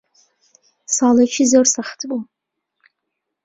ساڵێکی 0.95 1.43
زۆر 1.51 1.65
سەخت 1.75 1.99
بوو. 2.09 2.21